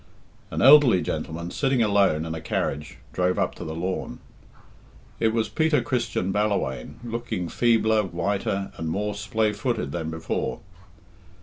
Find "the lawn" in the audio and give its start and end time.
3.63-4.17